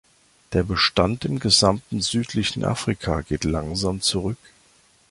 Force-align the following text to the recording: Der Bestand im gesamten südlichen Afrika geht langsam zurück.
Der 0.53 0.63
Bestand 0.63 1.25
im 1.25 1.37
gesamten 1.37 2.01
südlichen 2.01 2.65
Afrika 2.65 3.21
geht 3.21 3.43
langsam 3.43 4.01
zurück. 4.01 4.39